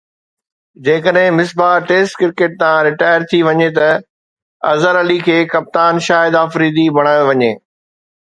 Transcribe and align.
جيڪڏهن 0.85 1.35
Misbah 1.39 1.73
test 1.89 2.13
cricket 2.21 2.51
تان 2.61 2.77
retire 2.87 3.21
ٿي 3.33 3.39
وڃي 3.47 3.69
ته 3.77 3.89
اظهر 4.71 4.95
علي 5.03 5.17
کي 5.27 5.37
ڪپتان 5.53 5.93
شاهد 6.07 6.33
آفريدي 6.43 6.85
بڻايو 6.99 7.23
وڃي 7.31 7.51